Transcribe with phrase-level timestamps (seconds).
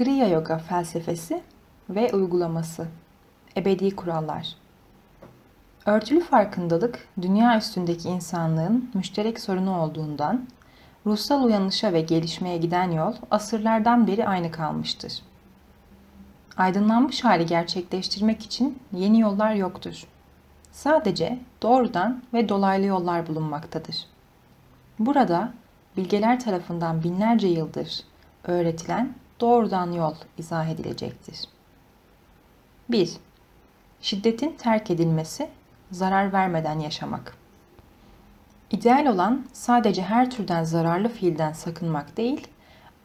[0.00, 1.42] Kriya Yoga felsefesi
[1.90, 2.86] ve uygulaması.
[3.56, 4.56] Ebedi kurallar.
[5.86, 10.46] Örtülü farkındalık, dünya üstündeki insanlığın müşterek sorunu olduğundan,
[11.06, 15.22] ruhsal uyanışa ve gelişmeye giden yol asırlardan beri aynı kalmıştır.
[16.56, 20.04] Aydınlanmış hali gerçekleştirmek için yeni yollar yoktur.
[20.72, 24.06] Sadece doğrudan ve dolaylı yollar bulunmaktadır.
[24.98, 25.52] Burada
[25.96, 28.00] bilgeler tarafından binlerce yıldır
[28.44, 31.40] öğretilen doğrudan yol izah edilecektir.
[32.88, 33.16] 1.
[34.00, 35.48] Şiddetin terk edilmesi,
[35.90, 37.36] zarar vermeden yaşamak.
[38.70, 42.48] İdeal olan sadece her türden zararlı fiilden sakınmak değil,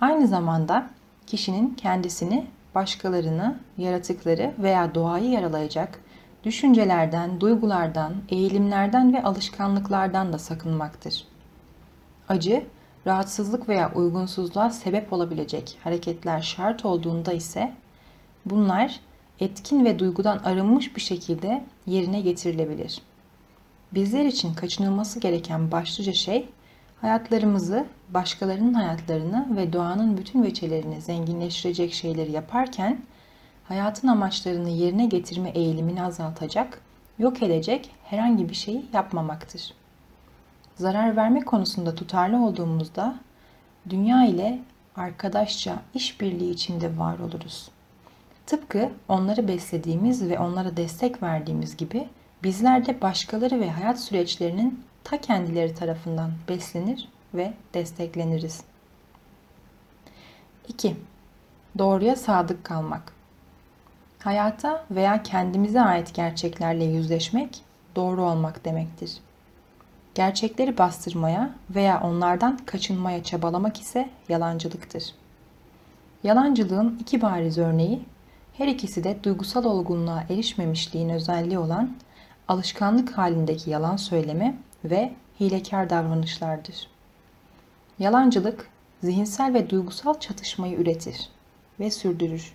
[0.01, 0.89] aynı zamanda
[1.27, 5.99] kişinin kendisini, başkalarını, yaratıkları veya doğayı yaralayacak
[6.43, 11.27] düşüncelerden, duygulardan, eğilimlerden ve alışkanlıklardan da sakınmaktır.
[12.29, 12.65] Acı,
[13.07, 17.73] rahatsızlık veya uygunsuzluğa sebep olabilecek hareketler şart olduğunda ise
[18.45, 18.99] bunlar
[19.39, 23.01] etkin ve duygudan arınmış bir şekilde yerine getirilebilir.
[23.93, 26.49] Bizler için kaçınılması gereken başlıca şey
[27.01, 33.01] hayatlarımızı, başkalarının hayatlarını ve doğanın bütün veçelerini zenginleştirecek şeyleri yaparken
[33.67, 36.81] hayatın amaçlarını yerine getirme eğilimini azaltacak,
[37.19, 39.73] yok edecek herhangi bir şeyi yapmamaktır.
[40.75, 43.15] Zarar verme konusunda tutarlı olduğumuzda
[43.89, 44.59] dünya ile
[44.95, 47.69] arkadaşça işbirliği içinde var oluruz.
[48.45, 52.07] Tıpkı onları beslediğimiz ve onlara destek verdiğimiz gibi
[52.43, 58.63] bizler de başkaları ve hayat süreçlerinin ta kendileri tarafından beslenir ve destekleniriz.
[60.67, 60.95] 2.
[61.77, 63.13] Doğruya sadık kalmak.
[64.19, 67.61] Hayata veya kendimize ait gerçeklerle yüzleşmek
[67.95, 69.17] doğru olmak demektir.
[70.15, 75.03] Gerçekleri bastırmaya veya onlardan kaçınmaya çabalamak ise yalancılıktır.
[76.23, 78.05] Yalancılığın iki bariz örneği,
[78.57, 81.95] her ikisi de duygusal olgunluğa erişmemişliğin özelliği olan
[82.47, 86.87] alışkanlık halindeki yalan söyleme ve hilekar davranışlardır.
[87.99, 88.69] Yalancılık,
[89.03, 91.29] zihinsel ve duygusal çatışmayı üretir
[91.79, 92.53] ve sürdürür.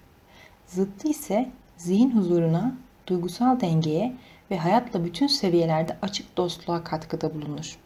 [0.67, 2.75] Zıttı ise zihin huzuruna,
[3.07, 4.17] duygusal dengeye
[4.51, 7.79] ve hayatla bütün seviyelerde açık dostluğa katkıda bulunur.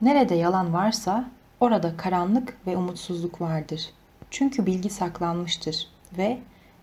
[0.00, 3.90] Nerede yalan varsa orada karanlık ve umutsuzluk vardır.
[4.30, 5.86] Çünkü bilgi saklanmıştır
[6.18, 6.38] ve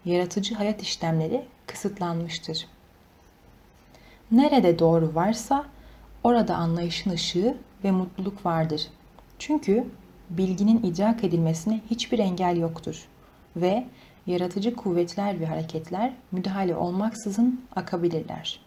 [0.06, 2.68] yaratıcı hayat işlemleri kısıtlanmıştır.
[4.32, 5.66] Nerede doğru varsa
[6.24, 8.88] orada anlayışın ışığı ve mutluluk vardır.
[9.40, 9.88] Çünkü
[10.30, 13.08] bilginin idrak edilmesine hiçbir engel yoktur
[13.56, 13.86] ve
[14.28, 18.60] yaratıcı kuvvetler ve hareketler müdahale olmaksızın akabilirler.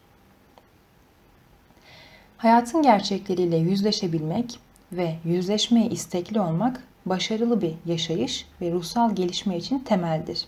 [2.37, 4.59] Hayatın gerçekleriyle yüzleşebilmek
[4.93, 10.45] ve yüzleşmeye istekli olmak başarılı bir yaşayış ve ruhsal gelişme için temeldir.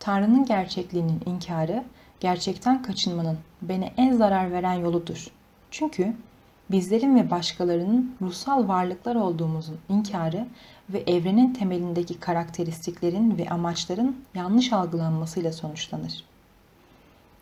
[0.00, 1.84] Tanrı'nın gerçekliğinin inkarı,
[2.20, 5.26] gerçekten kaçınmanın beni en zarar veren yoludur.
[5.70, 6.14] Çünkü
[6.70, 10.46] bizlerin ve başkalarının ruhsal varlıklar olduğumuzun inkarı
[10.90, 16.24] ve evrenin temelindeki karakteristiklerin ve amaçların yanlış algılanmasıyla sonuçlanır.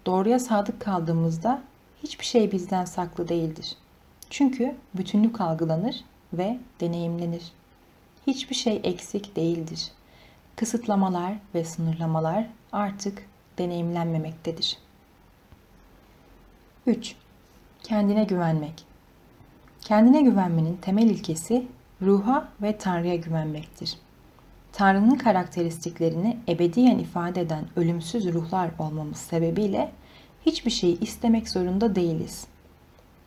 [0.07, 1.63] Doğruya sadık kaldığımızda
[2.03, 3.77] hiçbir şey bizden saklı değildir.
[4.31, 7.53] Çünkü bütünlük algılanır ve deneyimlenir.
[8.27, 9.91] Hiçbir şey eksik değildir.
[10.57, 13.27] Kısıtlamalar ve sınırlamalar artık
[13.59, 14.79] deneyimlenmemektedir.
[16.87, 17.15] 3.
[17.83, 18.86] Kendine güvenmek.
[19.87, 21.67] Kendine güvenmenin temel ilkesi
[22.03, 23.99] ruha ve Tanrı'ya güvenmektir.
[24.73, 29.93] Tanrı'nın karakteristiklerini ebediyen ifade eden ölümsüz ruhlar olmamız sebebiyle
[30.47, 32.47] hiçbir şeyi istemek zorunda değiliz.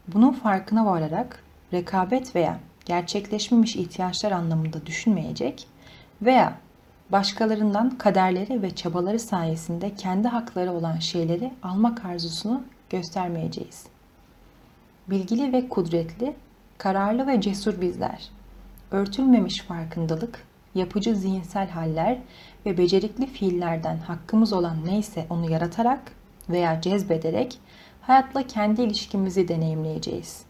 [0.08, 1.44] Bunun farkına vararak
[1.74, 5.68] rekabet veya gerçekleşmemiş ihtiyaçlar anlamında düşünmeyecek
[6.22, 6.58] veya
[7.10, 13.86] başkalarından kaderleri ve çabaları sayesinde kendi hakları olan şeyleri almak arzusunu göstermeyeceğiz.
[15.08, 16.36] Bilgili ve kudretli,
[16.80, 18.30] kararlı ve cesur bizler.
[18.92, 20.44] Örtülmemiş farkındalık,
[20.76, 22.18] yapıcı zihinsel haller
[22.66, 26.00] ve becerikli fiillerden hakkımız olan neyse onu yaratarak
[26.50, 27.58] veya cezbederek
[28.02, 30.42] hayatla kendi ilişkimizi deneyimleyeceğiz.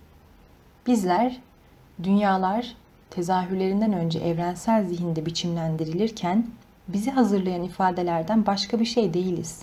[0.88, 1.42] Bizler,
[2.04, 2.76] dünyalar
[3.10, 6.48] tezahürlerinden önce evrensel zihinde biçimlendirilirken
[6.88, 9.62] bizi hazırlayan ifadelerden başka bir şey değiliz.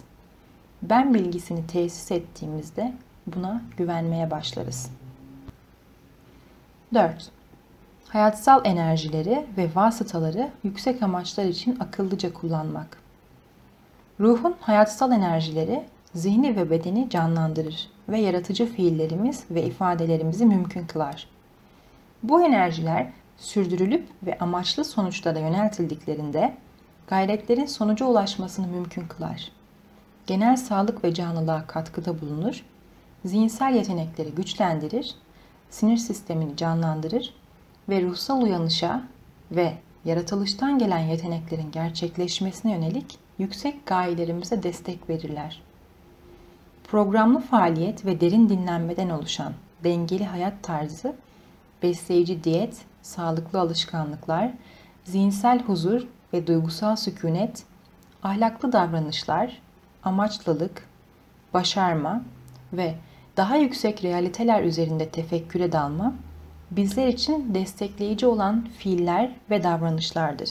[0.83, 2.93] Ben bilgisini tesis ettiğimizde
[3.27, 4.91] buna güvenmeye başlarız.
[6.95, 7.31] 4.
[8.09, 12.99] Hayatsal enerjileri ve vasıtaları yüksek amaçlar için akıllıca kullanmak.
[14.21, 15.85] Ruhun hayatsal enerjileri
[16.15, 21.29] zihni ve bedeni canlandırır ve yaratıcı fiillerimiz ve ifadelerimizi mümkün kılar.
[22.23, 23.07] Bu enerjiler
[23.37, 26.55] sürdürülüp ve amaçlı sonuçlara yöneltildiklerinde
[27.09, 29.53] gayretlerin sonuca ulaşmasını mümkün kılar.
[30.27, 32.65] Genel sağlık ve canlılığa katkıda bulunur,
[33.25, 35.15] zihinsel yetenekleri güçlendirir,
[35.71, 37.35] sinir sistemini canlandırır
[37.89, 39.03] ve ruhsal uyanışa
[39.51, 39.73] ve
[40.05, 45.63] yaratılıştan gelen yeteneklerin gerçekleşmesine yönelik yüksek gayelerimize destek verirler.
[46.85, 49.53] Programlı faaliyet ve derin dinlenmeden oluşan
[49.85, 51.17] dengeli hayat tarzı,
[51.83, 54.53] besleyici diyet, sağlıklı alışkanlıklar,
[55.05, 57.65] zihinsel huzur ve duygusal sükunet,
[58.23, 59.63] ahlaklı davranışlar,
[60.05, 60.89] amaçlılık,
[61.55, 62.23] başarma
[62.73, 62.95] ve
[63.37, 66.15] daha yüksek realiteler üzerinde tefekküre dalma,
[66.71, 70.51] bizler için destekleyici olan fiiller ve davranışlardır.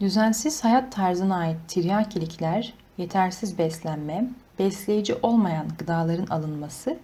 [0.00, 6.98] Düzensiz hayat tarzına ait tiryakilikler, yetersiz beslenme, besleyici olmayan gıdaların alınması,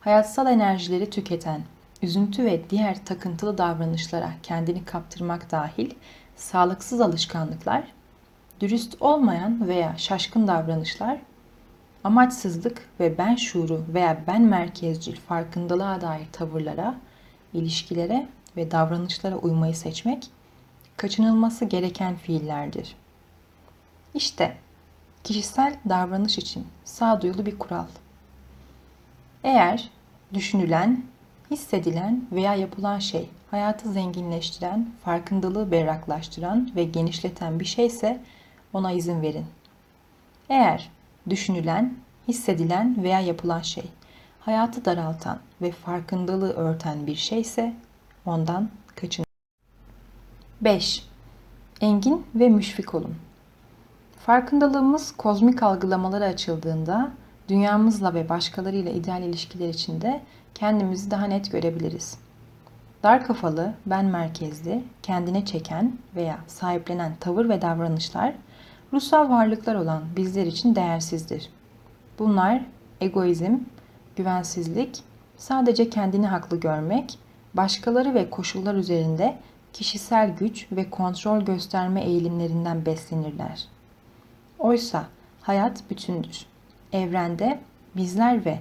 [0.00, 1.60] hayatsal enerjileri tüketen,
[2.02, 5.90] üzüntü ve diğer takıntılı davranışlara kendini kaptırmak dahil
[6.36, 7.82] sağlıksız alışkanlıklar,
[8.60, 11.18] dürüst olmayan veya şaşkın davranışlar,
[12.04, 16.94] amaçsızlık ve ben şuuru veya ben merkezcil farkındalığa dair tavırlara,
[17.52, 20.30] ilişkilere ve davranışlara uymayı seçmek
[20.96, 22.96] kaçınılması gereken fiillerdir.
[24.14, 24.56] İşte
[25.24, 27.86] kişisel davranış için sağduyulu bir kural.
[29.44, 29.90] Eğer
[30.34, 31.04] düşünülen,
[31.50, 38.20] hissedilen veya yapılan şey hayatı zenginleştiren, farkındalığı berraklaştıran ve genişleten bir şeyse
[38.72, 39.46] ona izin verin.
[40.48, 40.90] Eğer
[41.30, 41.94] düşünülen,
[42.28, 43.84] hissedilen veya yapılan şey
[44.40, 47.74] hayatı daraltan ve farkındalığı örten bir şeyse
[48.26, 49.24] ondan kaçın.
[50.60, 51.06] 5.
[51.80, 53.14] Engin ve müşfik olun.
[54.26, 57.10] Farkındalığımız kozmik algılamalara açıldığında
[57.48, 60.20] dünyamızla ve başkalarıyla ideal ilişkiler içinde
[60.54, 62.18] kendimizi daha net görebiliriz.
[63.02, 68.34] Dar kafalı, ben merkezli, kendine çeken veya sahiplenen tavır ve davranışlar
[68.92, 71.50] ruhsal varlıklar olan bizler için değersizdir.
[72.18, 72.64] Bunlar
[73.00, 73.56] egoizm,
[74.16, 75.02] güvensizlik,
[75.36, 77.18] sadece kendini haklı görmek,
[77.54, 79.36] başkaları ve koşullar üzerinde
[79.72, 83.64] kişisel güç ve kontrol gösterme eğilimlerinden beslenirler.
[84.58, 85.06] Oysa
[85.40, 86.46] hayat bütündür.
[86.92, 87.60] Evrende
[87.96, 88.58] bizler ve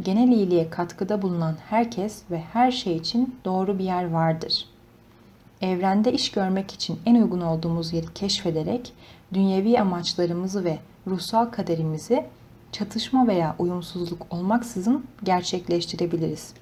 [0.00, 4.66] genel iyiliğe katkıda bulunan herkes ve her şey için doğru bir yer vardır.
[5.60, 8.92] Evrende iş görmek için en uygun olduğumuz yeri keşfederek
[9.34, 12.26] dünyevi amaçlarımızı ve ruhsal kaderimizi
[12.72, 16.54] çatışma veya uyumsuzluk olmaksızın gerçekleştirebiliriz.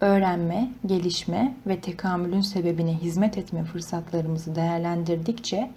[0.00, 5.70] Öğrenme, gelişme ve tekamülün sebebine hizmet etme fırsatlarımızı değerlendirdikçe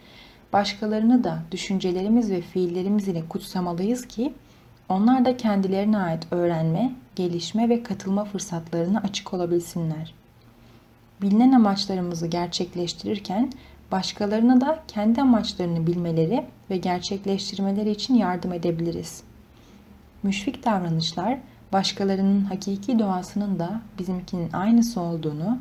[0.54, 4.34] başkalarını da düşüncelerimiz ve fiillerimiz ile kutsamalıyız ki
[4.90, 10.14] onlar da kendilerine ait öğrenme, gelişme ve katılma fırsatlarına açık olabilsinler.
[11.22, 13.52] Bilinen amaçlarımızı gerçekleştirirken
[13.92, 19.24] başkalarına da kendi amaçlarını bilmeleri ve gerçekleştirmeleri için yardım edebiliriz.
[20.24, 21.38] Müşfik davranışlar
[21.74, 25.60] başkalarının hakiki doğasının da bizimkinin aynısı olduğunu,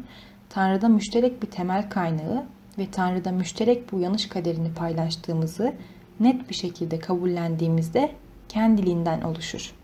[0.48, 2.44] Tanrı'da müşterek bir temel kaynağı
[2.78, 5.74] ve Tanrı'da müşterek bir uyanış kaderini paylaştığımızı
[6.20, 8.12] net bir şekilde kabullendiğimizde
[8.48, 9.74] kendiliğinden oluşur.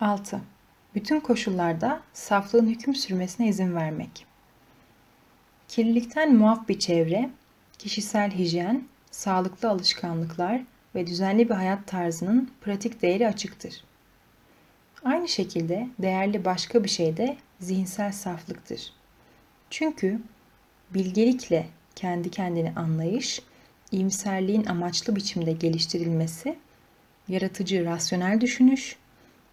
[0.00, 0.40] 6.
[0.94, 4.27] Bütün koşullarda saflığın hüküm sürmesine izin vermek.
[5.68, 7.30] Kirlilikten muaf bir çevre,
[7.78, 10.62] kişisel hijyen, sağlıklı alışkanlıklar
[10.94, 13.84] ve düzenli bir hayat tarzının pratik değeri açıktır.
[15.04, 18.92] Aynı şekilde değerli başka bir şey de zihinsel saflıktır.
[19.70, 20.20] Çünkü
[20.90, 23.42] bilgelikle kendi kendini anlayış,
[23.92, 26.58] iyimserliğin amaçlı biçimde geliştirilmesi,
[27.28, 28.96] yaratıcı rasyonel düşünüş,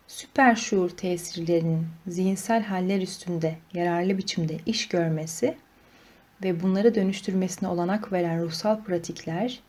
[0.07, 5.57] süper şuur tesirlerinin zihinsel haller üstünde yararlı biçimde iş görmesi
[6.45, 9.59] ve bunları dönüştürmesine olanak veren ruhsal pratikler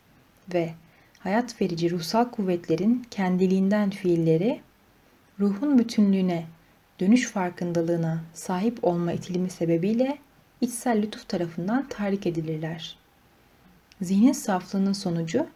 [0.53, 0.73] ve
[1.19, 4.61] hayat verici ruhsal kuvvetlerin kendiliğinden fiilleri
[5.39, 6.45] ruhun bütünlüğüne,
[6.99, 10.17] dönüş farkındalığına sahip olma itilimi sebebiyle
[10.61, 12.97] içsel lütuf tarafından tahrik edilirler.
[14.01, 15.47] Zihnin saflığının sonucu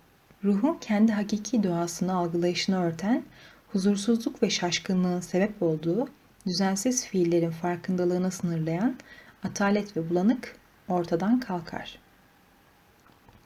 [0.44, 3.24] ruhun kendi hakiki doğasını algılayışını örten,
[3.68, 6.10] huzursuzluk ve şaşkınlığın sebep olduğu
[6.48, 8.96] düzensiz fiillerin farkındalığını sınırlayan
[9.44, 12.00] atalet ve bulanık ortadan kalkar.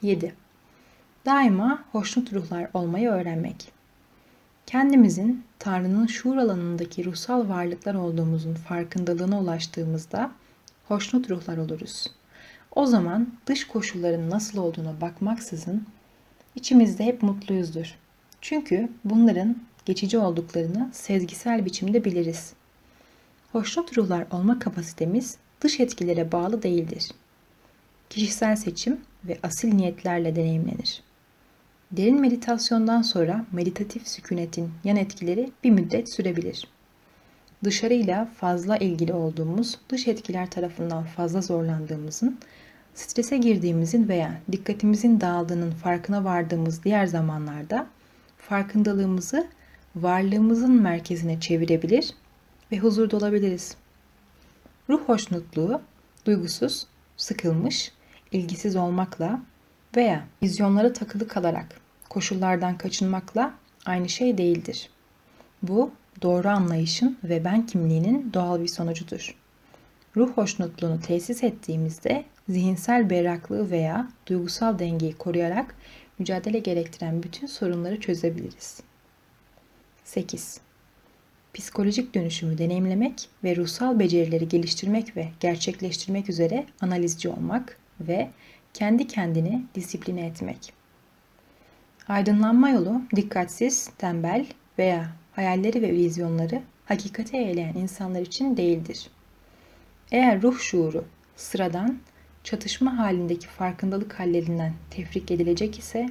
[0.02, 0.36] 7.
[1.26, 3.72] Daima hoşnut ruhlar olmayı öğrenmek.
[4.66, 10.32] Kendimizin Tanrı'nın şuur alanındaki ruhsal varlıklar olduğumuzun farkındalığına ulaştığımızda
[10.88, 12.08] hoşnut ruhlar oluruz.
[12.76, 15.86] O zaman dış koşulların nasıl olduğuna bakmaksızın
[16.56, 17.96] içimizde hep mutluyuzdur.
[18.42, 22.54] Çünkü bunların geçici olduklarını sezgisel biçimde biliriz.
[23.52, 27.12] Hoşnut ruhlar olma kapasitemiz dış etkilere bağlı değildir.
[28.10, 31.04] Kişisel seçim ve asil niyetlerle deneyimlenir.
[31.92, 36.68] Derin meditasyondan sonra meditatif sükunetin yan etkileri bir müddet sürebilir.
[37.64, 42.40] Dışarıyla fazla ilgili olduğumuz, dış etkiler tarafından fazla zorlandığımızın,
[42.94, 47.88] strese girdiğimizin veya dikkatimizin dağıldığının farkına vardığımız diğer zamanlarda
[48.38, 49.48] farkındalığımızı
[49.96, 52.14] varlığımızın merkezine çevirebilir
[52.72, 53.76] ve huzurda olabiliriz.
[54.90, 55.82] Ruh hoşnutluğu,
[56.26, 57.92] duygusuz, sıkılmış,
[58.32, 59.42] ilgisiz olmakla
[59.96, 63.54] veya vizyonlara takılı kalarak koşullardan kaçınmakla
[63.86, 64.90] aynı şey değildir.
[65.64, 65.92] Bu
[66.22, 69.36] doğru anlayışın ve ben kimliğinin doğal bir sonucudur.
[70.18, 75.76] Ruh hoşnutluğunu tesis ettiğimizde zihinsel berraklığı veya duygusal dengeyi koruyarak
[76.20, 78.80] mücadele gerektiren bütün sorunları çözebiliriz.
[80.04, 80.60] 8.
[81.54, 88.30] Psikolojik dönüşümü deneyimlemek ve ruhsal becerileri geliştirmek ve gerçekleştirmek üzere analizci olmak ve
[88.74, 90.74] kendi kendini disipline etmek.
[92.08, 94.46] Aydınlanma yolu dikkatsiz, tembel
[94.80, 99.08] veya hayalleri ve vizyonları hakikate eğleyen insanlar için değildir.
[100.12, 102.00] Eğer ruh şuuru sıradan,
[102.44, 106.10] çatışma halindeki farkındalık hallerinden tefrik edilecek ise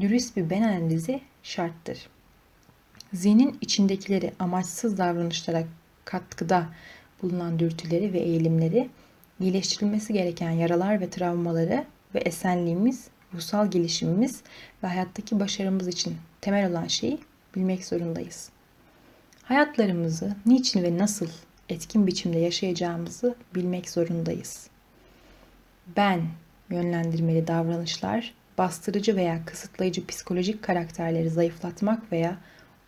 [0.00, 2.08] dürüst bir ben analizi şarttır.
[3.12, 5.64] Zihnin içindekileri amaçsız davranışlara
[6.04, 6.68] katkıda
[7.22, 8.88] bulunan dürtüleri ve eğilimleri,
[9.40, 14.42] iyileştirilmesi gereken yaralar ve travmaları ve esenliğimiz, ruhsal gelişimimiz
[14.82, 17.18] ve hayattaki başarımız için temel olan şeyi
[17.54, 18.48] bilmek zorundayız.
[19.42, 21.28] Hayatlarımızı niçin ve nasıl
[21.68, 24.66] etkin biçimde yaşayacağımızı bilmek zorundayız.
[25.96, 26.22] Ben
[26.70, 32.36] yönlendirmeli davranışlar, bastırıcı veya kısıtlayıcı psikolojik karakterleri zayıflatmak veya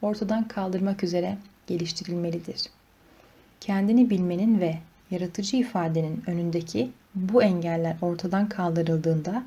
[0.03, 2.63] ortadan kaldırmak üzere geliştirilmelidir.
[3.61, 4.79] Kendini bilmenin ve
[5.11, 9.43] yaratıcı ifadenin önündeki bu engeller ortadan kaldırıldığında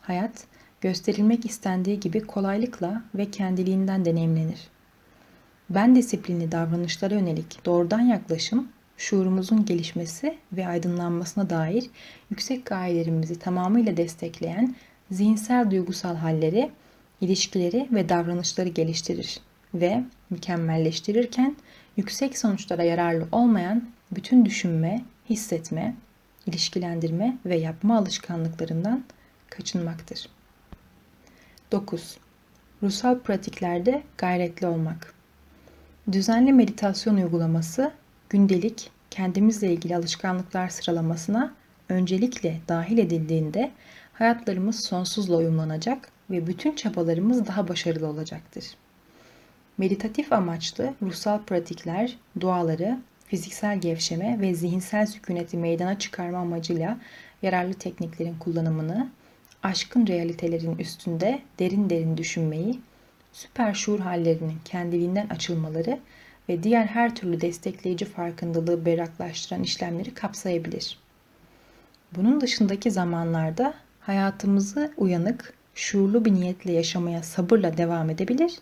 [0.00, 0.44] hayat
[0.80, 4.68] gösterilmek istendiği gibi kolaylıkla ve kendiliğinden deneyimlenir.
[5.70, 11.90] Ben disiplinli davranışlara yönelik doğrudan yaklaşım, şuurumuzun gelişmesi ve aydınlanmasına dair
[12.30, 14.74] yüksek gayelerimizi tamamıyla destekleyen
[15.10, 16.70] zihinsel duygusal halleri,
[17.20, 19.40] ilişkileri ve davranışları geliştirir
[19.74, 21.56] ve mükemmelleştirirken
[21.96, 25.94] yüksek sonuçlara yararlı olmayan bütün düşünme, hissetme,
[26.46, 29.04] ilişkilendirme ve yapma alışkanlıklarından
[29.50, 30.28] kaçınmaktır.
[31.72, 32.18] 9.
[32.82, 35.14] Ruhsal pratiklerde gayretli olmak.
[36.12, 37.92] Düzenli meditasyon uygulaması
[38.28, 41.54] gündelik kendimizle ilgili alışkanlıklar sıralamasına
[41.88, 43.70] öncelikle dahil edildiğinde
[44.12, 48.64] hayatlarımız sonsuzla uyumlanacak ve bütün çabalarımız daha başarılı olacaktır.
[49.78, 52.98] Meditatif amaçlı ruhsal pratikler, duaları,
[53.30, 56.98] fiziksel gevşeme ve zihinsel sükuneti meydana çıkarma amacıyla
[57.42, 59.10] yararlı tekniklerin kullanımını,
[59.62, 62.80] aşkın realitelerin üstünde derin derin düşünmeyi,
[63.32, 65.98] süper şuur hallerinin kendiliğinden açılmaları
[66.48, 70.98] ve diğer her türlü destekleyici farkındalığı berraklaştıran işlemleri kapsayabilir.
[72.16, 78.58] Bunun dışındaki zamanlarda hayatımızı uyanık, şuurlu bir niyetle yaşamaya sabırla devam edebilir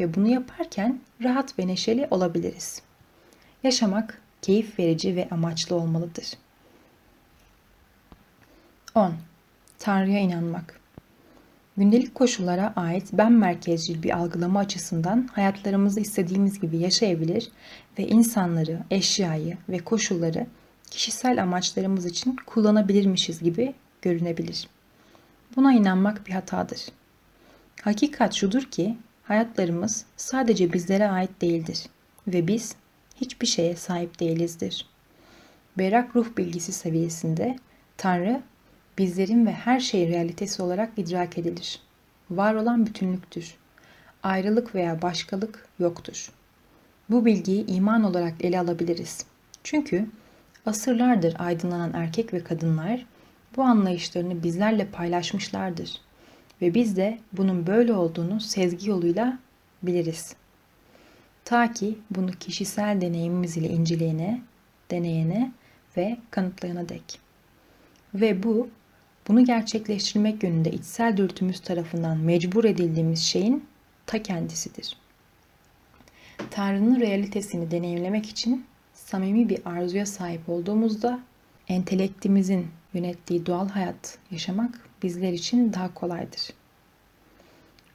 [0.00, 2.85] ve bunu yaparken rahat ve neşeli olabiliriz.
[3.62, 6.26] Yaşamak keyif verici ve amaçlı olmalıdır.
[8.94, 9.14] 10.
[9.78, 10.80] Tanrı'ya inanmak.
[11.76, 17.50] Gündelik koşullara ait ben merkezcil bir algılama açısından hayatlarımızı istediğimiz gibi yaşayabilir
[17.98, 20.46] ve insanları, eşyayı ve koşulları
[20.90, 24.68] kişisel amaçlarımız için kullanabilirmişiz gibi görünebilir.
[25.56, 26.86] Buna inanmak bir hatadır.
[27.82, 31.86] Hakikat şudur ki hayatlarımız sadece bizlere ait değildir
[32.26, 32.76] ve biz
[33.20, 34.86] hiçbir şeye sahip değilizdir.
[35.78, 37.56] Berrak ruh bilgisi seviyesinde
[37.96, 38.42] Tanrı
[38.98, 41.80] bizlerin ve her şey realitesi olarak idrak edilir.
[42.30, 43.54] Var olan bütünlüktür.
[44.22, 46.32] Ayrılık veya başkalık yoktur.
[47.10, 49.26] Bu bilgiyi iman olarak ele alabiliriz.
[49.64, 50.06] Çünkü
[50.66, 53.06] asırlardır aydınlanan erkek ve kadınlar
[53.56, 56.00] bu anlayışlarını bizlerle paylaşmışlardır
[56.62, 59.38] ve biz de bunun böyle olduğunu sezgi yoluyla
[59.82, 60.36] biliriz.
[61.46, 64.42] Ta ki bunu kişisel deneyimimiz ile inceleyene,
[64.90, 65.52] deneyene
[65.96, 67.20] ve kanıtlayana dek.
[68.14, 68.68] Ve bu
[69.28, 73.64] bunu gerçekleştirmek yönünde içsel dürtümüz tarafından mecbur edildiğimiz şeyin
[74.06, 74.96] ta kendisidir.
[76.50, 81.20] Tanrı'nın realitesini deneyimlemek için samimi bir arzuya sahip olduğumuzda
[81.68, 86.50] entelektimizin yönettiği doğal hayat yaşamak bizler için daha kolaydır.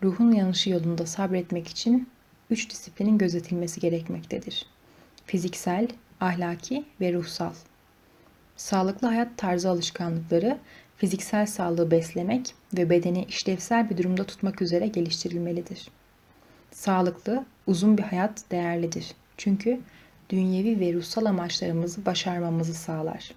[0.03, 2.07] Ruhun yanışı yolunda sabretmek için
[2.51, 4.65] üç disiplinin gözetilmesi gerekmektedir.
[5.25, 5.87] Fiziksel,
[6.19, 7.53] ahlaki ve ruhsal.
[8.57, 10.57] Sağlıklı hayat tarzı alışkanlıkları
[10.97, 15.87] fiziksel sağlığı beslemek ve bedeni işlevsel bir durumda tutmak üzere geliştirilmelidir.
[16.71, 19.11] Sağlıklı, uzun bir hayat değerlidir.
[19.37, 19.79] Çünkü
[20.29, 23.31] dünyevi ve ruhsal amaçlarımızı başarmamızı sağlar.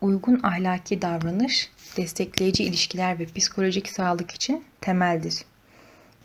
[0.00, 5.34] Uygun ahlaki davranış, destekleyici ilişkiler ve psikolojik sağlık için temeldir.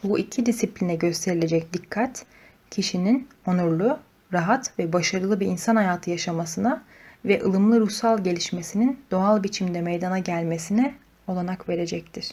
[0.04, 2.26] Bu iki disipline gösterilecek dikkat,
[2.72, 4.00] kişinin onurlu,
[4.34, 6.84] rahat ve başarılı bir insan hayatı yaşamasına
[7.26, 10.96] ve ılımlı ruhsal gelişmesinin doğal biçimde meydana gelmesine
[11.28, 12.32] olanak verecektir.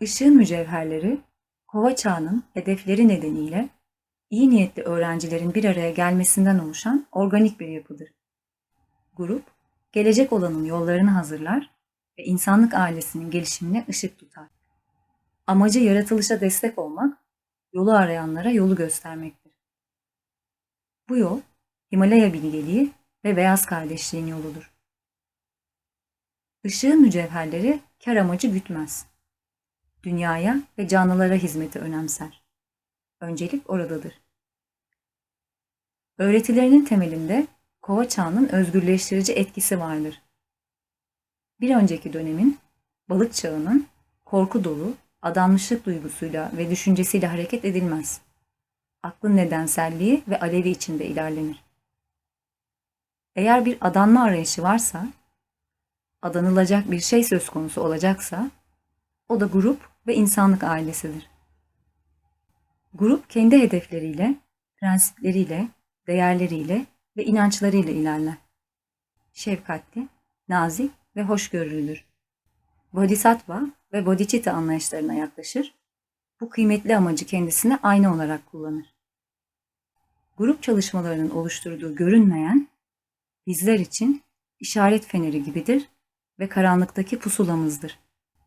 [0.00, 1.20] Işığın mücevherleri,
[1.66, 3.68] kova çağının hedefleri nedeniyle
[4.30, 8.08] iyi niyetli öğrencilerin bir araya gelmesinden oluşan organik bir yapıdır.
[9.16, 9.42] Grup,
[9.92, 11.70] gelecek olanın yollarını hazırlar
[12.18, 14.57] ve insanlık ailesinin gelişimine ışık tutar.
[15.48, 17.18] Amacı yaratılışa destek olmak,
[17.72, 19.52] yolu arayanlara yolu göstermektir.
[21.08, 21.40] Bu yol,
[21.92, 22.92] Himalaya bilgeliği
[23.24, 24.72] ve beyaz kardeşliğin yoludur.
[26.64, 29.06] Işığın mücevherleri kar amacı gütmez.
[30.02, 32.44] Dünyaya ve canlılara hizmeti önemser.
[33.20, 34.20] Öncelik oradadır.
[36.18, 37.46] Öğretilerinin temelinde
[37.82, 40.22] kova çağının özgürleştirici etkisi vardır.
[41.60, 42.58] Bir önceki dönemin,
[43.08, 43.86] balık çağının
[44.24, 48.20] korku dolu, adanmışlık duygusuyla ve düşüncesiyle hareket edilmez.
[49.02, 51.64] Aklın nedenselliği ve alevi içinde ilerlenir.
[53.36, 55.06] Eğer bir adanma arayışı varsa,
[56.22, 58.50] adanılacak bir şey söz konusu olacaksa,
[59.28, 61.30] o da grup ve insanlık ailesidir.
[62.94, 64.34] Grup kendi hedefleriyle,
[64.76, 65.68] prensipleriyle,
[66.06, 68.34] değerleriyle ve inançlarıyla ilerler.
[69.32, 70.08] Şefkatli,
[70.48, 72.07] nazik ve hoşgörülüdür.
[72.92, 75.74] Bodhisattva ve Bodhicitta anlayışlarına yaklaşır,
[76.40, 78.94] bu kıymetli amacı kendisine ayna olarak kullanır.
[80.38, 82.68] Grup çalışmalarının oluşturduğu görünmeyen,
[83.46, 84.22] bizler için
[84.60, 85.88] işaret feneri gibidir
[86.38, 87.98] ve karanlıktaki pusulamızdır.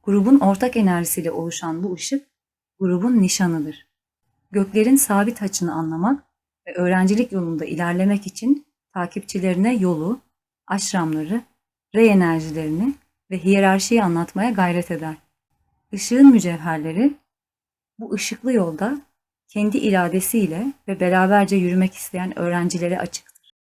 [0.04, 2.28] Grubun ortak enerjisiyle oluşan bu ışık,
[2.80, 3.88] grubun nişanıdır.
[4.52, 6.24] Göklerin sabit açını anlamak
[6.68, 10.20] ve öğrencilik yolunda ilerlemek için takipçilerine yolu,
[10.68, 11.42] aşramları,
[11.96, 12.94] rey enerjilerini
[13.32, 15.16] ve hiyerarşiyi anlatmaya gayret eder.
[15.92, 17.14] Işığın mücevherleri
[18.00, 19.02] bu ışıklı yolda
[19.48, 23.31] kendi iradesiyle ve beraberce yürümek isteyen öğrencilere açık